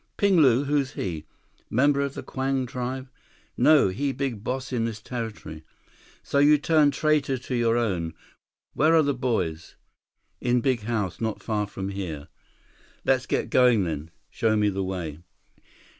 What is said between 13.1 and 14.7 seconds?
get going then. Show me